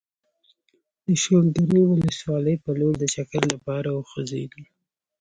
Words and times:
د 1.05 1.07
شولګرې 1.23 1.81
ولسوالۍ 1.87 2.55
په 2.63 2.71
لور 2.79 2.93
د 2.99 3.03
چکر 3.13 3.41
لپاره 3.53 3.89
وخوځېدو. 3.91 4.63